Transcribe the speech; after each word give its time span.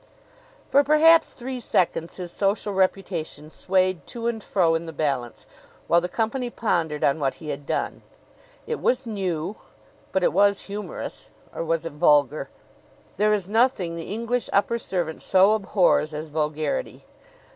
For 0.67 0.83
perhaps 0.83 1.29
three 1.31 1.59
seconds 1.59 2.15
his 2.15 2.31
social 2.31 2.73
reputation 2.73 3.51
swayed 3.51 4.07
to 4.07 4.25
and 4.25 4.43
fro 4.43 4.73
in 4.73 4.85
the 4.85 4.93
balance, 4.93 5.45
while 5.85 6.01
the 6.01 6.09
company 6.09 6.49
pondered 6.49 7.03
on 7.03 7.19
what 7.19 7.35
he 7.35 7.49
had 7.49 7.67
done. 7.67 8.01
It 8.65 8.79
was 8.79 9.05
new; 9.05 9.57
but 10.11 10.23
it 10.23 10.33
was 10.33 10.61
humorous 10.61 11.29
or 11.53 11.63
was 11.63 11.85
it 11.85 11.93
vulgar? 11.93 12.49
There 13.17 13.31
is 13.31 13.47
nothing 13.47 13.95
the 13.95 14.11
English 14.11 14.49
upper 14.51 14.79
servant 14.79 15.21
so 15.21 15.53
abhors 15.53 16.15
as 16.15 16.31
vulgarity. 16.31 17.05